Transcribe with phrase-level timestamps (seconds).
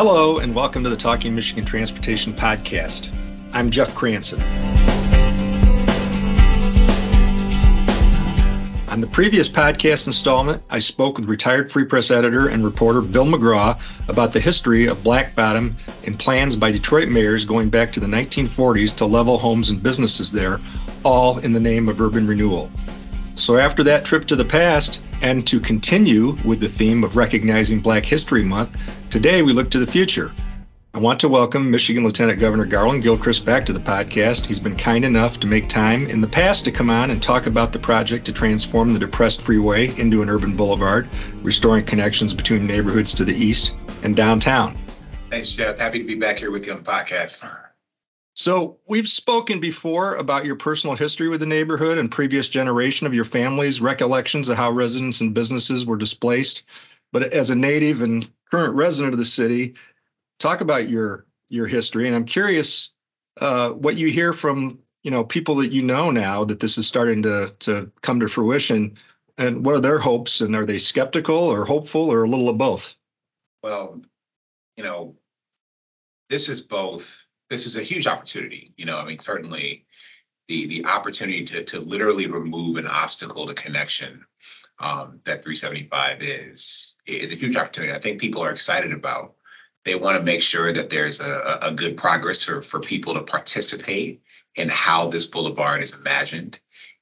[0.00, 3.10] Hello, and welcome to the Talking Michigan Transportation Podcast.
[3.52, 4.40] I'm Jeff Cranson.
[8.88, 13.26] On the previous podcast installment, I spoke with retired Free Press editor and reporter Bill
[13.26, 15.76] McGraw about the history of Black Bottom
[16.06, 20.30] and plans by Detroit mayors going back to the 1940s to level homes and businesses
[20.30, 20.60] there,
[21.02, 22.70] all in the name of urban renewal.
[23.38, 27.78] So, after that trip to the past, and to continue with the theme of recognizing
[27.78, 28.76] Black History Month,
[29.10, 30.32] today we look to the future.
[30.92, 34.46] I want to welcome Michigan Lieutenant Governor Garland Gilchrist back to the podcast.
[34.46, 37.46] He's been kind enough to make time in the past to come on and talk
[37.46, 41.08] about the project to transform the depressed freeway into an urban boulevard,
[41.42, 44.76] restoring connections between neighborhoods to the east and downtown.
[45.30, 45.78] Thanks, Jeff.
[45.78, 47.48] Happy to be back here with you on the podcast.
[48.38, 53.12] So, we've spoken before about your personal history with the neighborhood and previous generation of
[53.12, 56.62] your family's recollections of how residents and businesses were displaced.
[57.10, 59.74] But as a native and current resident of the city,
[60.38, 62.90] talk about your your history, and I'm curious
[63.40, 66.86] uh, what you hear from you know people that you know now that this is
[66.86, 68.98] starting to to come to fruition,
[69.36, 72.56] and what are their hopes, and are they skeptical or hopeful or a little of
[72.56, 72.94] both?
[73.64, 74.00] Well,
[74.76, 75.16] you know,
[76.30, 77.27] this is both.
[77.50, 78.72] This is a huge opportunity.
[78.76, 79.86] You know, I mean, certainly
[80.48, 84.24] the the opportunity to to literally remove an obstacle to connection
[84.78, 87.92] um, that 375 is is a huge opportunity.
[87.92, 89.34] I think people are excited about
[89.84, 93.22] they want to make sure that there's a, a good progress for, for people to
[93.22, 94.22] participate
[94.54, 96.58] in how this boulevard is imagined.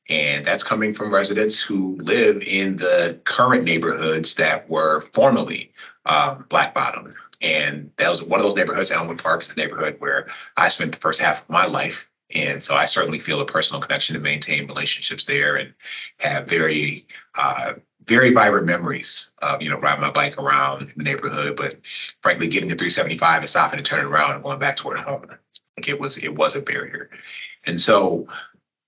[0.09, 5.73] And that's coming from residents who live in the current neighborhoods that were formerly
[6.05, 7.15] um, Black Bottom.
[7.41, 10.93] And that was one of those neighborhoods, Elmwood Park is a neighborhood where I spent
[10.93, 12.11] the first half of my life.
[12.35, 15.75] And so I certainly feel a personal connection to maintain relationships there and
[16.19, 17.75] have very uh,
[18.07, 21.77] very vibrant memories of you know riding my bike around the neighborhood, but
[22.23, 25.27] frankly, getting to 375 and stopping and turning around and going back toward home,
[25.77, 27.11] like it was it was a barrier.
[27.65, 28.29] And so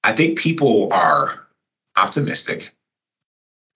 [0.03, 1.47] I think people are
[1.97, 2.75] optimistic,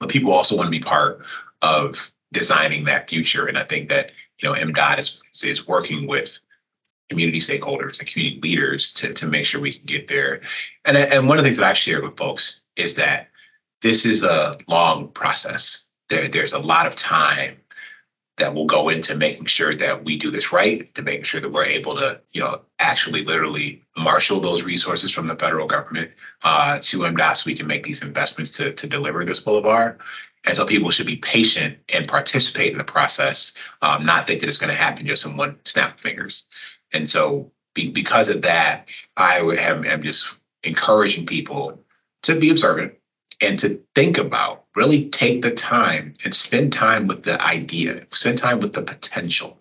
[0.00, 1.25] but people also want to be part
[1.61, 3.47] of designing that future.
[3.47, 4.12] And I think that
[4.43, 6.39] you know MDOT is is working with
[7.09, 10.43] community stakeholders and community leaders to to make sure we can get there.
[10.85, 13.29] And and one of the things that I've shared with folks is that
[13.83, 15.89] this is a long process.
[16.09, 17.57] There, there's a lot of time
[18.43, 21.53] that will go into making sure that we do this right, to making sure that
[21.53, 26.11] we're able to, you know, actually literally marshal those resources from the federal government
[26.43, 30.01] uh, to MDOT so we can make these investments to, to deliver this boulevard.
[30.45, 34.49] And so people should be patient and participate in the process, um, not think that
[34.49, 36.49] it's going to happen just in one snap of fingers.
[36.93, 40.29] And so be, because of that, I am just
[40.65, 41.85] encouraging people
[42.23, 42.95] to be observant,
[43.41, 48.38] and to think about, really take the time and spend time with the idea, spend
[48.38, 49.59] time with the potential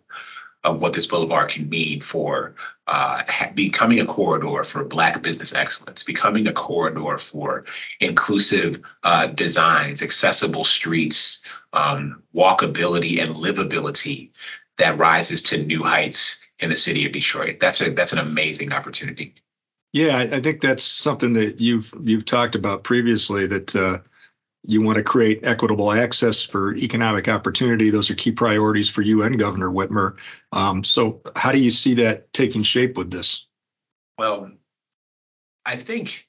[0.64, 2.56] of what this boulevard can mean for
[2.88, 3.24] uh,
[3.56, 7.66] becoming a corridor for Black business excellence, becoming a corridor for
[8.00, 14.32] inclusive uh, designs, accessible streets, um, walkability, and livability
[14.78, 17.60] that rises to new heights in the city of Detroit.
[17.60, 19.34] That's a that's an amazing opportunity.
[19.94, 24.00] Yeah, I think that's something that you've you've talked about previously that uh,
[24.64, 27.90] you want to create equitable access for economic opportunity.
[27.90, 30.18] Those are key priorities for you and Governor Whitmer.
[30.52, 33.48] Um, so, how do you see that taking shape with this?
[34.18, 34.52] Well,
[35.66, 36.28] I think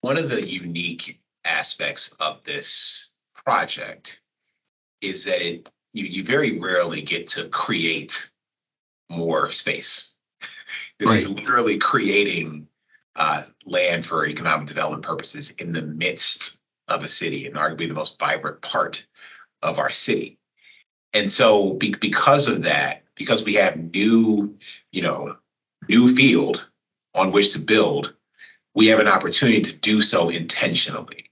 [0.00, 3.10] one of the unique aspects of this
[3.44, 4.20] project
[5.00, 8.30] is that it you, you very rarely get to create
[9.08, 10.16] more space.
[10.98, 11.16] this right.
[11.16, 12.68] is literally creating
[13.16, 16.57] uh, land for economic development purposes in the midst
[16.88, 19.06] of a city and arguably the most vibrant part
[19.62, 20.38] of our city.
[21.12, 24.58] And so be, because of that, because we have new,
[24.90, 25.36] you know,
[25.88, 26.68] new field
[27.14, 28.14] on which to build,
[28.74, 31.30] we have an opportunity to do so intentionally.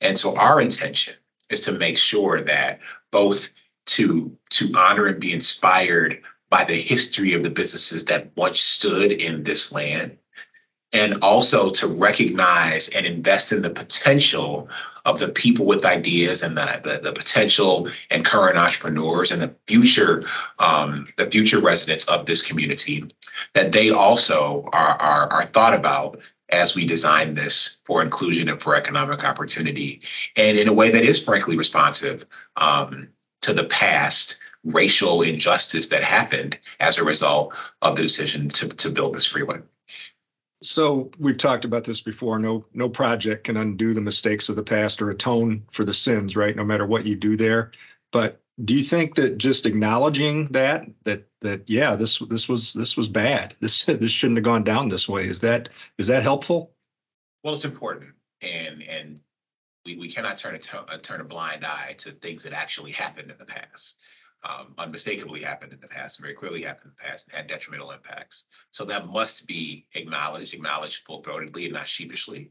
[0.00, 1.14] And so our intention
[1.50, 2.80] is to make sure that
[3.10, 3.50] both
[3.86, 9.12] to to honor and be inspired by the history of the businesses that once stood
[9.12, 10.18] in this land
[10.94, 14.68] and also to recognize and invest in the potential
[15.04, 19.54] of the people with ideas and the, the, the potential and current entrepreneurs and the
[19.66, 20.22] future
[20.58, 23.04] um, the future residents of this community
[23.52, 28.62] that they also are, are, are thought about as we design this for inclusion and
[28.62, 30.00] for economic opportunity
[30.36, 32.24] and in a way that is frankly responsive
[32.56, 33.08] um,
[33.42, 38.88] to the past racial injustice that happened as a result of the decision to, to
[38.88, 39.58] build this freeway.
[40.64, 42.38] So we've talked about this before.
[42.38, 46.36] No, no project can undo the mistakes of the past or atone for the sins,
[46.36, 46.56] right?
[46.56, 47.72] No matter what you do there.
[48.10, 52.96] But do you think that just acknowledging that that that yeah this this was this
[52.96, 55.68] was bad this this shouldn't have gone down this way is that
[55.98, 56.72] is that helpful
[57.42, 59.20] well it's important and and
[59.84, 63.38] we, we cannot turn a, turn a blind eye to things that actually happened in
[63.38, 63.98] the past
[64.44, 67.90] um, unmistakably happened in the past very clearly happened in the past and had detrimental
[67.90, 72.50] impacts so that must be acknowledged acknowledged full-throatedly and not sheepishly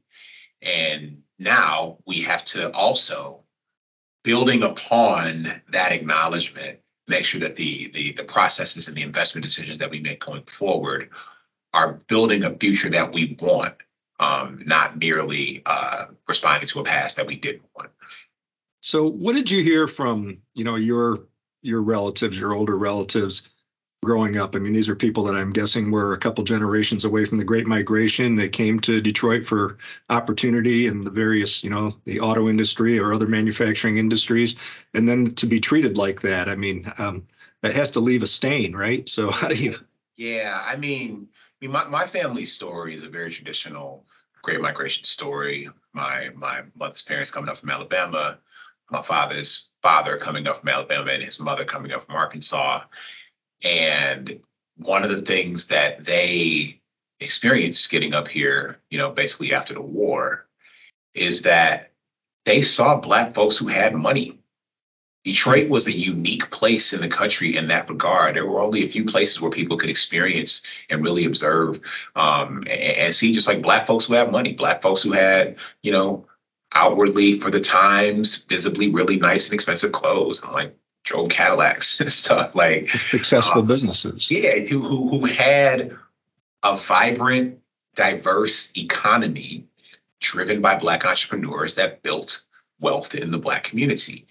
[0.61, 3.43] and now we have to also
[4.23, 9.79] building upon that acknowledgement, make sure that the, the the processes and the investment decisions
[9.79, 11.09] that we make going forward
[11.73, 13.75] are building a future that we want,
[14.19, 17.89] um, not merely uh, responding to a past that we didn't want.
[18.81, 21.27] So, what did you hear from you know your
[21.63, 23.49] your relatives, your older relatives,
[24.03, 24.55] growing up?
[24.55, 27.43] I mean, these are people that I'm guessing were a couple generations away from the
[27.43, 28.35] Great Migration.
[28.35, 29.77] They came to Detroit for
[30.09, 34.55] opportunity in the various, you know, the auto industry or other manufacturing industries,
[34.93, 36.49] and then to be treated like that.
[36.49, 37.27] I mean, um,
[37.61, 39.09] that has to leave a stain, right?
[39.09, 39.75] So how do you?
[40.15, 44.05] Yeah, I mean, I mean, my my family story is a very traditional
[44.43, 45.69] Great Migration story.
[45.93, 48.37] My my mother's parents coming up from Alabama,
[48.91, 52.83] my father's father coming up from Alabama, and his mother coming up from Arkansas
[53.63, 54.41] and
[54.77, 56.81] one of the things that they
[57.19, 60.45] experienced getting up here, you know, basically after the war,
[61.13, 61.91] is that
[62.45, 64.39] they saw Black folks who had money.
[65.23, 68.35] Detroit was a unique place in the country in that regard.
[68.35, 71.79] There were only a few places where people could experience and really observe
[72.13, 75.55] um, and, and see just like Black folks who have money, Black folks who had,
[75.81, 76.25] you know,
[76.73, 80.43] outwardly for the times, visibly really nice and expensive clothes.
[80.43, 84.29] I'm like, drove Cadillacs and stuff like successful um, businesses.
[84.31, 85.95] Yeah, who, who who had
[86.63, 87.59] a vibrant,
[87.95, 89.67] diverse economy
[90.19, 92.43] driven by black entrepreneurs that built
[92.79, 94.25] wealth in the black community.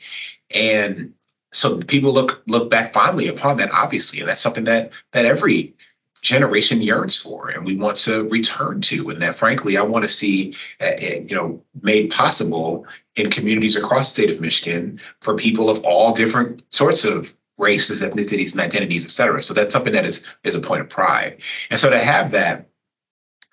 [0.51, 1.15] And
[1.53, 5.75] so people look look back fondly upon that, obviously, and that's something that that every
[6.23, 10.09] generation yearns for and we want to return to and that frankly i want to
[10.09, 12.87] see uh, you know made possible
[13.17, 18.03] in communities across the state of michigan for people of all different sorts of races
[18.03, 19.43] ethnicities and identities et cetera.
[19.43, 21.39] So that's something that is is a point of pride.
[21.71, 22.69] And so to have that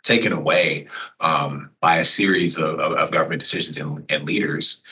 [0.04, 0.88] taken away
[1.20, 4.84] um, by a series of, of, of government decisions and, and, leaders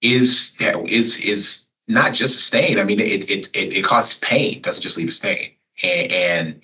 [0.00, 2.78] is is is not just a stain.
[2.78, 4.62] I mean it it it, it causes pain.
[4.62, 5.52] Doesn't just leave a stain.
[5.82, 6.60] And, and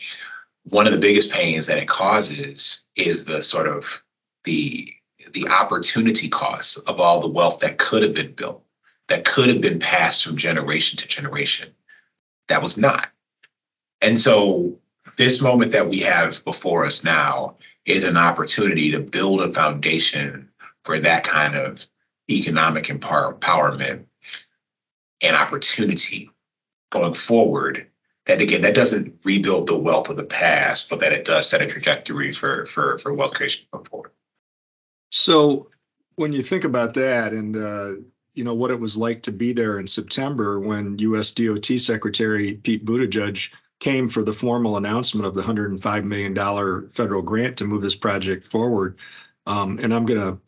[0.65, 4.03] one of the biggest pains that it causes is the sort of
[4.45, 4.93] the
[5.33, 8.65] the opportunity cost of all the wealth that could have been built,
[9.09, 11.73] that could have been passed from generation to generation.
[12.49, 13.09] That was not.
[14.01, 14.79] And so
[15.17, 20.49] this moment that we have before us now is an opportunity to build a foundation
[20.85, 21.87] for that kind of
[22.29, 24.05] economic empowerment
[25.21, 26.31] and opportunity
[26.91, 27.90] going forward
[28.31, 31.63] that again, that doesn't rebuild the wealth of the past, but that it does set
[31.63, 34.13] a trajectory for for for wealth creation forward.
[35.11, 35.69] So
[36.15, 37.93] when you think about that and uh,
[38.35, 41.33] you know what it was like to be there in September when U.S.
[41.33, 47.23] DOT Secretary Pete Buttigieg came for the formal announcement of the 105 million dollar federal
[47.23, 48.99] grant to move this project forward,
[49.47, 50.41] um, and I'm going to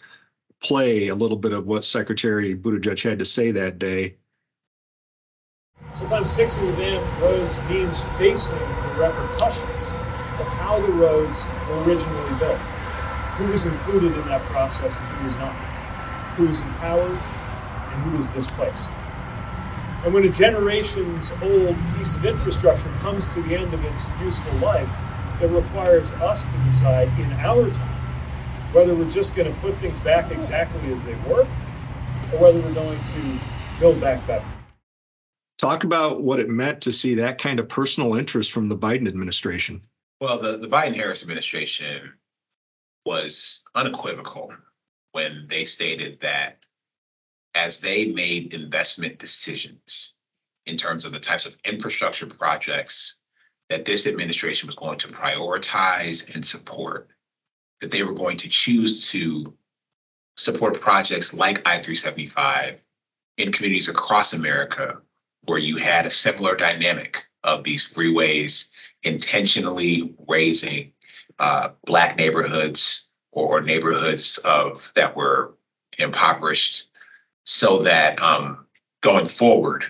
[0.62, 4.18] play a little bit of what Secretary Buttigieg had to say that day.
[5.94, 9.88] Sometimes fixing the damn roads means facing the repercussions
[10.40, 12.58] of how the roads were originally built.
[13.36, 15.52] Who was included in that process and who was not?
[16.36, 18.90] Who was empowered and who was displaced?
[20.04, 24.58] And when a generation's old piece of infrastructure comes to the end of its useful
[24.60, 24.90] life,
[25.42, 27.98] it requires us to decide in our time
[28.72, 31.42] whether we're just going to put things back exactly as they were
[32.32, 33.38] or whether we're going to
[33.78, 34.44] build back better.
[35.62, 39.06] Talk about what it meant to see that kind of personal interest from the Biden
[39.06, 39.82] administration.
[40.20, 42.14] Well, the, the Biden Harris administration
[43.06, 44.52] was unequivocal
[45.12, 46.58] when they stated that
[47.54, 50.16] as they made investment decisions
[50.66, 53.20] in terms of the types of infrastructure projects
[53.70, 57.08] that this administration was going to prioritize and support,
[57.80, 59.54] that they were going to choose to
[60.36, 62.80] support projects like I 375
[63.38, 65.00] in communities across America
[65.44, 68.70] where you had a similar dynamic of these freeways
[69.02, 70.92] intentionally razing
[71.38, 75.54] uh, black neighborhoods or, neighborhoods of that were
[75.98, 76.88] impoverished
[77.44, 78.66] so that um,
[79.00, 79.86] going forward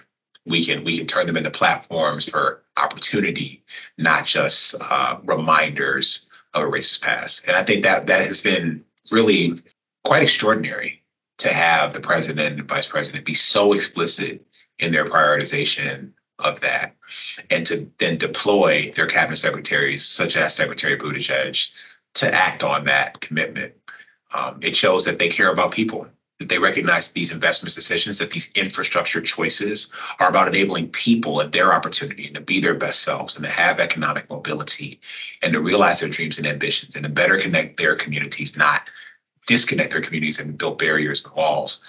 [0.46, 3.64] we can we can turn them into platforms for opportunity
[3.98, 7.46] not just uh, reminders of a racist past.
[7.46, 9.54] And i think that that has been really
[10.04, 11.02] quite extraordinary
[11.38, 14.46] to have the president and vice president be so explicit
[14.82, 16.96] in their prioritization of that,
[17.48, 21.70] and to then deploy their cabinet secretaries, such as Secretary Buttigieg,
[22.14, 23.74] to act on that commitment.
[24.32, 26.08] Um, it shows that they care about people,
[26.40, 31.52] that they recognize these investment decisions, that these infrastructure choices are about enabling people and
[31.52, 35.00] their opportunity and to be their best selves and to have economic mobility
[35.42, 38.82] and to realize their dreams and ambitions and to better connect their communities, not
[39.46, 41.84] disconnect their communities and build barriers and walls.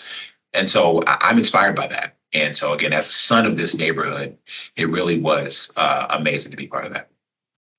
[0.53, 2.17] And so I'm inspired by that.
[2.33, 4.37] And so again, as a son of this neighborhood,
[4.75, 7.09] it really was uh, amazing to be part of that.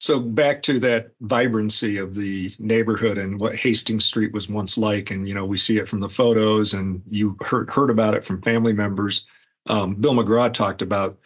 [0.01, 5.11] So back to that vibrancy of the neighborhood and what Hastings Street was once like,
[5.11, 8.25] and you know we see it from the photos, and you heard heard about it
[8.25, 9.27] from family members.
[9.67, 11.19] Um, Bill McGraw talked about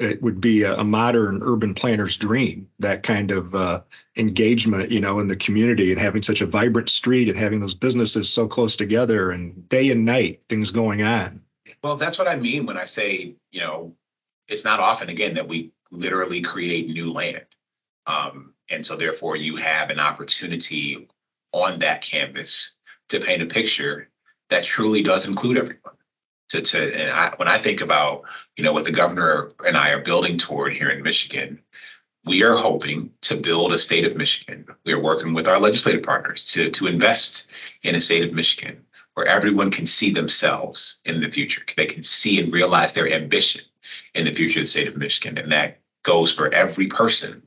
[0.00, 3.82] it would be a, a, modern urban planner's dream that kind of uh,
[4.16, 7.74] engagement, you know, in the community and having such a vibrant street and having those
[7.74, 11.43] businesses so close together and day and night things going on.
[11.82, 13.94] Well, that's what I mean when I say, you know,
[14.48, 17.46] it's not often again that we literally create new land.
[18.06, 21.08] Um, and so therefore you have an opportunity
[21.52, 22.76] on that canvas
[23.08, 24.08] to paint a picture
[24.50, 25.94] that truly does include everyone.
[26.50, 28.24] To, to and I, when I think about
[28.56, 31.62] you know what the governor and I are building toward here in Michigan,
[32.24, 34.66] we are hoping to build a state of Michigan.
[34.84, 37.50] We are working with our legislative partners to to invest
[37.82, 41.62] in a state of Michigan where everyone can see themselves in the future.
[41.76, 43.62] They can see and realize their ambition
[44.14, 47.42] in the future of the state of Michigan, and that goes for every person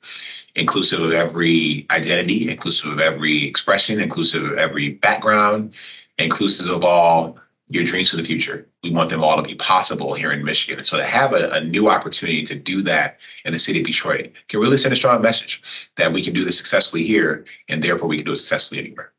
[0.58, 5.74] inclusive of every identity, inclusive of every expression, inclusive of every background,
[6.18, 7.38] inclusive of all
[7.70, 8.68] your dreams for the future.
[8.84, 10.80] We want them all to be possible here in Michigan.
[10.80, 13.86] And so to have a, a, new opportunity to do that in the city of
[13.86, 15.62] Detroit can really send a strong message
[15.98, 19.12] that we can do this successfully here and therefore we can do it successfully anywhere.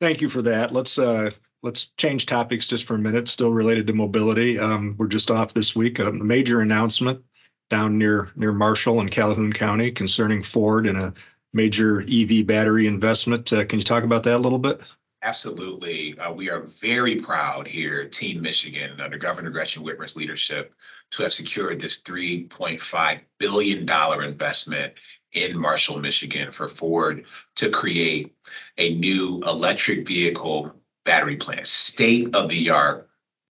[0.00, 0.72] Thank you for that.
[0.72, 1.30] Let's uh,
[1.62, 4.58] let's change topics just for a minute, still related to mobility.
[4.58, 5.98] Um, we're just off this week.
[5.98, 7.24] A major announcement
[7.68, 11.14] down near near Marshall and Calhoun County concerning Ford and a
[11.52, 13.52] major EV battery investment.
[13.52, 14.80] Uh, can you talk about that a little bit?
[15.20, 16.16] Absolutely.
[16.16, 20.72] Uh, we are very proud here, Team Michigan, under Governor Gretchen Whitmer's leadership,
[21.10, 23.88] to have secured this $3.5 billion
[24.22, 24.94] investment
[25.32, 27.24] in Marshall, Michigan for Ford
[27.56, 28.34] to create
[28.76, 31.66] a new electric vehicle battery plant.
[31.66, 33.08] State of the art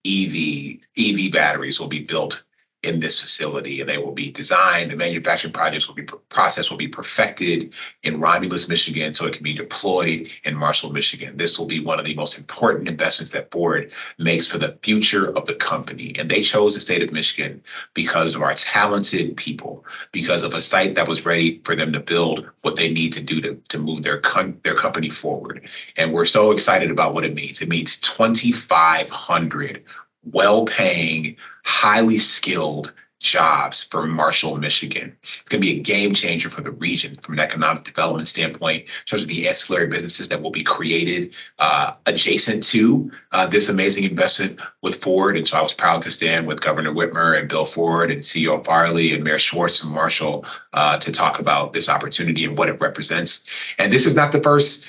[0.06, 2.43] EV EV batteries will be built
[2.84, 6.78] in this facility and they will be designed the manufacturing projects will be process will
[6.78, 7.74] be perfected
[8.04, 11.36] in romulus michigan so it can be deployed in marshall michigan.
[11.38, 15.28] This will be one of the most important investments that ford makes for the future
[15.30, 16.16] of the company.
[16.18, 17.64] And they chose the state of michigan
[17.94, 22.00] because of our talented people because of a site that was ready for them to
[22.00, 24.22] build what they need to do to, to move their,
[24.64, 25.68] their company forward.
[25.98, 27.62] And we're so excited about what it means.
[27.62, 29.84] It means 2500
[30.24, 35.16] well paying, highly skilled jobs for Marshall, Michigan.
[35.24, 38.84] It's going to be a game changer for the region from an economic development standpoint
[38.84, 43.70] in terms of the ancillary businesses that will be created uh, adjacent to uh, this
[43.70, 45.38] amazing investment with Ford.
[45.38, 48.64] And so I was proud to stand with Governor Whitmer and Bill Ford and CEO
[48.64, 52.82] Farley and Mayor Schwartz from Marshall uh, to talk about this opportunity and what it
[52.82, 53.48] represents.
[53.80, 54.86] And this is not the first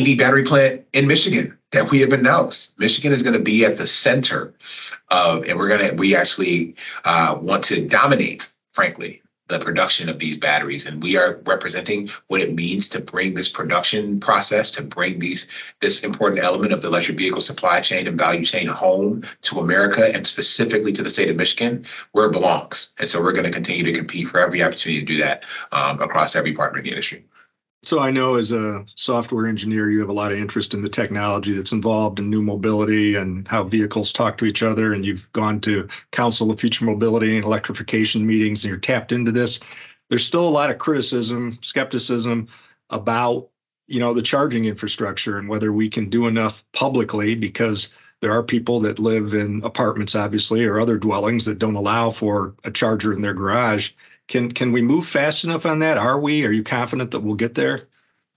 [0.00, 2.78] EV battery plant in Michigan that we have announced.
[2.78, 4.54] Michigan is going to be at the center
[5.08, 10.18] of, and we're going to, we actually uh, want to dominate, frankly, the production of
[10.18, 10.86] these batteries.
[10.86, 15.48] And we are representing what it means to bring this production process, to bring these
[15.80, 20.04] this important element of the electric vehicle supply chain and value chain home to America
[20.06, 22.94] and specifically to the state of Michigan, where it belongs.
[22.98, 26.00] And so we're going to continue to compete for every opportunity to do that um,
[26.00, 27.24] across every partner in the industry.
[27.84, 30.88] So I know as a software engineer, you have a lot of interest in the
[30.88, 34.92] technology that's involved in new mobility and how vehicles talk to each other.
[34.92, 39.32] And you've gone to Council of Future Mobility and Electrification meetings, and you're tapped into
[39.32, 39.58] this.
[40.08, 42.48] There's still a lot of criticism, skepticism
[42.88, 43.48] about
[43.88, 47.88] you know the charging infrastructure and whether we can do enough publicly because
[48.20, 52.54] there are people that live in apartments obviously or other dwellings that don't allow for
[52.62, 53.90] a charger in their garage
[54.28, 55.98] can can we move fast enough on that?
[55.98, 56.46] Are we?
[56.46, 57.80] Are you confident that we'll get there?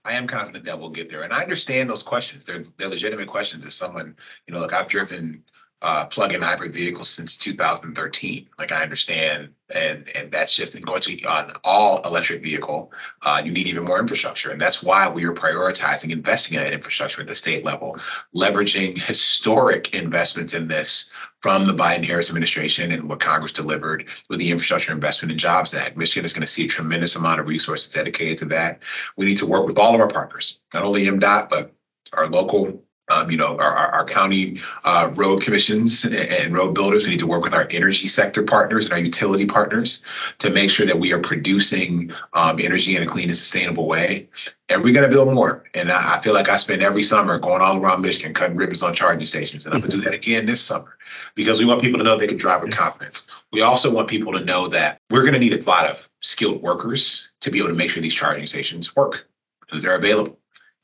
[0.04, 2.44] I am confident that we'll get there, and I understand those questions.
[2.44, 3.64] They're they're legitimate questions.
[3.64, 4.16] As someone,
[4.46, 5.44] you know, look, I've driven
[5.82, 8.48] uh, plug-in hybrid vehicles since 2013.
[8.58, 12.92] Like I understand, and and that's just going to on all electric vehicle.
[13.20, 16.72] Uh, you need even more infrastructure, and that's why we are prioritizing investing in that
[16.72, 17.98] infrastructure at the state level,
[18.34, 24.50] leveraging historic investments in this from the Biden-Harris administration and what Congress delivered with the
[24.50, 25.96] Infrastructure Investment and Jobs Act.
[25.96, 28.80] Michigan is going to see a tremendous amount of resources dedicated to that.
[29.16, 31.72] We need to work with all of our partners, not only MDOT but
[32.12, 37.04] our local um, you know, our, our county uh, road commissions and road builders.
[37.04, 40.04] We need to work with our energy sector partners and our utility partners
[40.38, 44.28] to make sure that we are producing um, energy in a clean and sustainable way.
[44.68, 45.64] And we're going to build more.
[45.74, 48.82] And I, I, feel like I spend every summer going all around Michigan cutting ribbons
[48.82, 49.66] on charging stations.
[49.66, 50.98] And I'm going to do that again this summer
[51.36, 53.30] because we want people to know they can drive with confidence.
[53.52, 56.60] We also want people to know that we're going to need a lot of skilled
[56.60, 59.28] workers to be able to make sure these charging stations work
[59.72, 60.38] they're available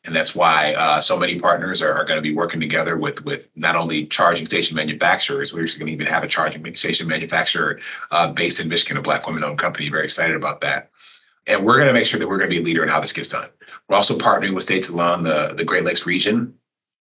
[0.05, 3.25] and that's why uh, so many partners are, are going to be working together with
[3.25, 5.53] with not only charging station manufacturers.
[5.53, 7.81] We're actually going to even have a charging station manufacturer
[8.11, 9.89] uh, based in Michigan, a Black women-owned company.
[9.91, 10.91] Very excited about that.
[11.47, 13.01] And we're going to make sure that we're going to be a leader in how
[13.01, 13.49] this gets done.
[13.89, 16.55] We're also partnering with states along the, the Great Lakes region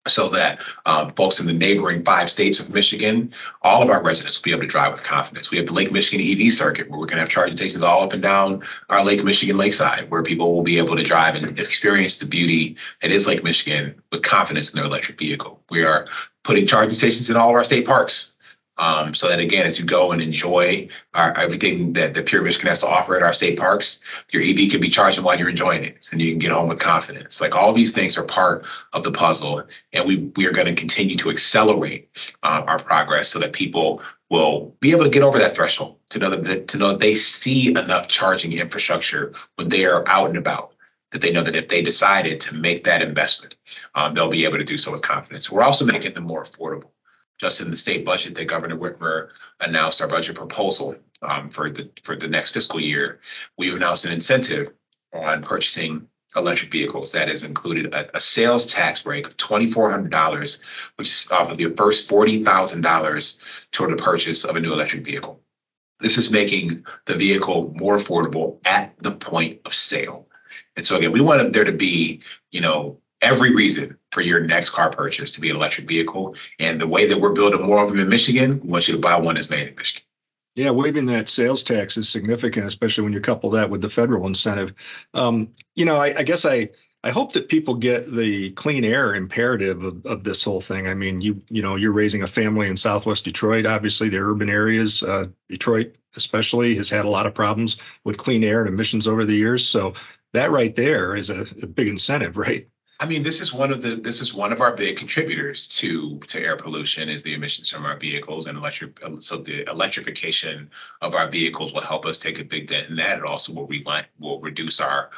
[0.09, 4.39] so that um, folks in the neighboring five states of Michigan, all of our residents
[4.39, 5.51] will be able to drive with confidence.
[5.51, 8.03] We have the Lake Michigan EV circuit where we're going to have charging stations all
[8.03, 11.59] up and down our Lake Michigan lakeside where people will be able to drive and
[11.59, 15.63] experience the beauty that is Lake Michigan with confidence in their electric vehicle.
[15.71, 16.09] We are
[16.43, 18.36] putting charging stations in all of our state parks.
[18.79, 22.69] Um, so that again, as you go and enjoy our, everything that the Pure Michigan
[22.69, 25.85] has to offer at our state parks, your EV can be charging while you're enjoying
[25.85, 27.41] it, so you can get home with confidence.
[27.41, 30.75] Like all these things are part of the puzzle, and we we are going to
[30.75, 32.11] continue to accelerate
[32.43, 36.19] uh, our progress so that people will be able to get over that threshold to
[36.19, 40.39] know that to know that they see enough charging infrastructure when they are out and
[40.39, 40.73] about
[41.13, 43.55] that they know that if they decided to make that investment,
[43.95, 45.51] um, they'll be able to do so with confidence.
[45.51, 46.91] We're also making them more affordable
[47.39, 49.29] just in the state budget that Governor Whitmer
[49.61, 53.21] announced our budget proposal um, for the for the next fiscal year.
[53.59, 54.73] We've announced an incentive
[55.13, 60.63] on purchasing electric vehicles that has included a, a sales tax break of $2,400,
[60.97, 65.41] which is off of your first $40,000 toward the purchase of a new electric vehicle.
[66.01, 70.29] This is making the vehicle more affordable at the point of sale.
[70.77, 74.71] And so again, we want there to be, you know, every reason for your next
[74.71, 76.37] car purchase to be an electric vehicle.
[76.59, 78.99] And the way that we're building more of them in Michigan, we want you to
[78.99, 80.03] buy one that's made in Michigan.
[80.55, 84.27] Yeah, waiving that sales tax is significant, especially when you couple that with the federal
[84.27, 84.73] incentive.
[85.13, 86.71] Um, you know, I, I, guess I
[87.05, 90.89] I hope that people get the clean air imperative of, of, this whole thing.
[90.89, 93.67] I mean, you you know, you're raising a family in Southwest Detroit.
[93.67, 98.43] Obviously, the urban areas, uh, Detroit especially, has had a lot of problems with clean
[98.43, 99.69] air and emissions over the years.
[99.69, 99.93] So
[100.33, 102.67] that right there is a, a big incentive, right?
[102.99, 106.19] I mean, this is one of the this is one of our big contributors to
[106.29, 108.99] to air pollution is the emissions from our vehicles and electric.
[109.21, 110.71] So the electrification
[111.03, 113.19] of our vehicles will help us take a big dent in that.
[113.19, 113.69] It also will
[114.19, 115.11] will reduce our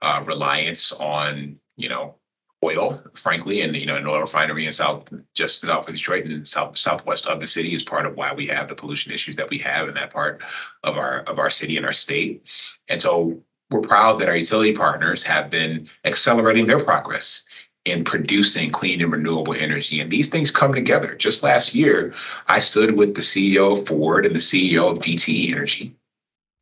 [0.00, 2.14] uh, reliance on you know
[2.62, 6.46] oil, frankly, and you know an oil refinery in south just south of Detroit and
[6.46, 9.50] south southwest of the city is part of why we have the pollution issues that
[9.50, 10.42] we have in that part
[10.84, 12.44] of our of our city and our state.
[12.88, 17.46] And so we're proud that our utility partners have been accelerating their progress
[17.84, 20.00] in producing clean and renewable energy.
[20.00, 21.14] And these things come together.
[21.14, 22.14] Just last year,
[22.46, 25.94] I stood with the CEO of Ford and the CEO of DTE Energy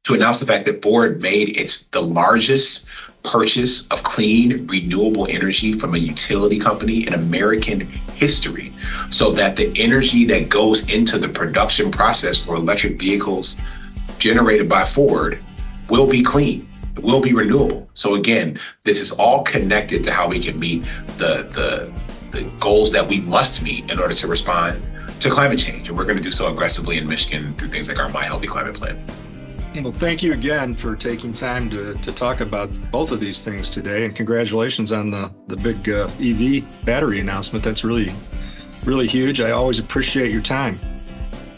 [0.04, 2.88] to announce the fact that Ford made its the largest
[3.22, 7.80] purchase of clean renewable energy from a utility company in American
[8.14, 8.74] history
[9.10, 13.60] so that the energy that goes into the production process for electric vehicles
[14.18, 15.40] generated by Ford
[15.88, 16.68] will be clean
[17.00, 17.88] will be renewable.
[17.94, 20.84] So again, this is all connected to how we can meet
[21.18, 21.92] the the
[22.30, 24.86] the goals that we must meet in order to respond
[25.20, 25.88] to climate change.
[25.88, 28.46] And we're going to do so aggressively in Michigan through things like our MI Healthy
[28.46, 29.04] Climate Plan.
[29.82, 33.70] Well, thank you again for taking time to, to talk about both of these things
[33.70, 37.64] today, and congratulations on the the big uh, EV battery announcement.
[37.64, 38.12] That's really
[38.84, 39.40] really huge.
[39.40, 40.78] I always appreciate your time.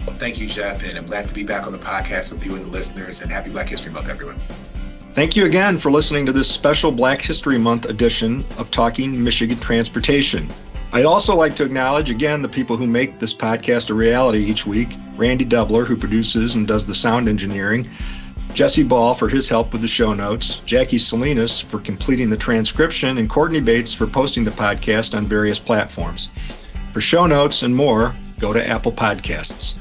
[0.06, 2.54] Well, thank you, Jeff, and I'm glad to be back on the podcast with you
[2.54, 3.22] and the listeners.
[3.22, 4.40] And happy Black History Month, everyone.
[5.14, 9.60] Thank you again for listening to this special Black History Month edition of Talking Michigan
[9.60, 10.48] Transportation.
[10.92, 14.66] I'd also like to acknowledge again the people who make this podcast a reality each
[14.66, 17.88] week Randy Dubler, who produces and does the sound engineering,
[18.54, 23.16] Jesse Ball for his help with the show notes, Jackie Salinas for completing the transcription,
[23.16, 26.28] and Courtney Bates for posting the podcast on various platforms.
[26.92, 29.76] For show notes and more, go to Apple Podcasts.